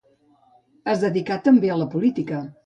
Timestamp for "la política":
1.83-2.43